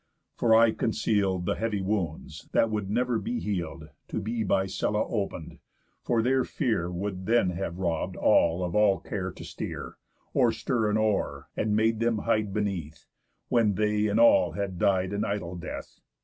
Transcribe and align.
For 0.35 0.55
I 0.55 0.71
conceal'd 0.71 1.45
The 1.45 1.53
heavy 1.57 1.79
wounds, 1.83 2.49
that 2.53 2.71
never 2.71 3.17
would 3.17 3.23
be 3.23 3.39
heal'd, 3.39 3.91
To 4.07 4.19
be 4.19 4.41
by 4.43 4.65
Scylla 4.65 5.05
open'd; 5.07 5.59
for 6.01 6.23
their 6.23 6.43
fear 6.43 6.89
Would 6.91 7.27
then 7.27 7.51
have 7.51 7.77
robb'd 7.77 8.15
all 8.15 8.63
of 8.63 8.73
all 8.73 8.99
care 8.99 9.31
to 9.31 9.43
steer, 9.43 9.97
Or 10.33 10.51
stir 10.51 10.89
an 10.89 10.97
oar, 10.97 11.49
and 11.55 11.75
made 11.75 11.99
them 11.99 12.17
hide 12.17 12.51
beneath, 12.51 13.05
When 13.49 13.75
they 13.75 14.07
and 14.07 14.19
all 14.19 14.53
had 14.53 14.79
died 14.79 15.13
an 15.13 15.23
idle 15.23 15.55
death. 15.55 15.99